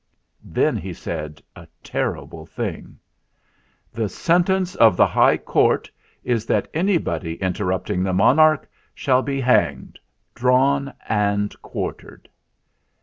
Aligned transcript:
Then 0.43 0.77
he 0.77 0.93
said 0.95 1.43
a 1.55 1.67
terrible 1.83 2.47
thing: 2.47 2.97
"The 3.93 4.09
sentence 4.09 4.73
of 4.73 4.97
the 4.97 5.05
High 5.05 5.37
Court 5.37 5.91
is 6.23 6.47
that 6.47 6.67
any 6.73 6.97
body 6.97 7.35
interrupting 7.35 8.01
the 8.01 8.11
Monarch 8.11 8.67
shall 8.95 9.21
be 9.21 9.39
hanged, 9.39 9.99
drawn, 10.33 10.91
and 11.07 11.55
quartered." 11.61 12.27